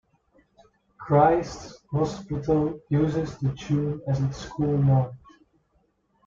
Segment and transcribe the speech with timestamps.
[0.97, 5.13] Christ's Hospital uses the tune as its school march.